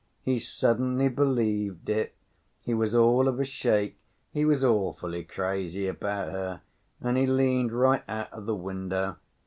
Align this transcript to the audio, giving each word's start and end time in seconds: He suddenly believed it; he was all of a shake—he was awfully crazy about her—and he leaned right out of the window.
He 0.23 0.39
suddenly 0.39 1.09
believed 1.09 1.87
it; 1.87 2.15
he 2.63 2.73
was 2.73 2.95
all 2.95 3.27
of 3.27 3.39
a 3.39 3.45
shake—he 3.45 4.45
was 4.45 4.65
awfully 4.65 5.23
crazy 5.23 5.87
about 5.87 6.31
her—and 6.31 7.17
he 7.17 7.27
leaned 7.27 7.71
right 7.71 8.03
out 8.07 8.33
of 8.33 8.47
the 8.47 8.55
window. 8.55 9.17